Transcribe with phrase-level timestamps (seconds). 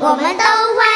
[0.00, 0.87] 我们都会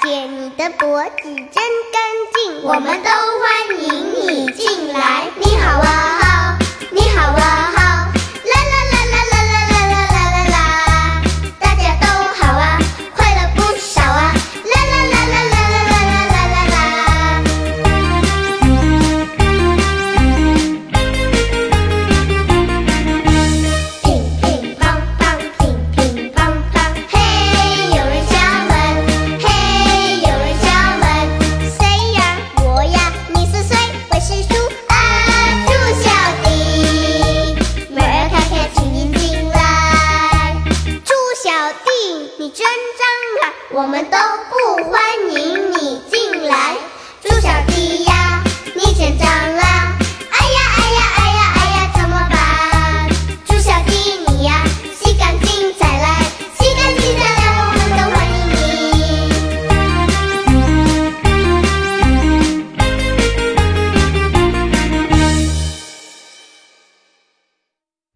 [0.00, 1.62] 姐，你的脖子真干
[2.34, 4.01] 净，我们都欢迎。
[42.42, 43.54] 你真脏啊！
[43.70, 44.18] 我们都
[44.50, 46.76] 不欢迎你进来，